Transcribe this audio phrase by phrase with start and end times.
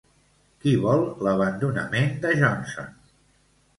[0.63, 2.89] Qui vol l'abandonament de Johnson?